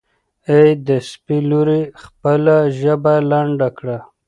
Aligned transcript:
ای 0.51 0.67
د 0.87 0.89
سپي 1.09 1.37
لورې 1.49 1.79
خپله 2.03 2.55
ژبه 2.79 3.15
لنډه 3.31 3.69
کړه. 3.77 3.97